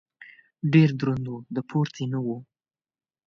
ډېر 0.73 0.89
دروند 0.99 1.25
و. 1.31 1.35
د 1.55 1.57
پورتې 1.69 2.03
نه 2.13 2.19
و. 2.25 2.27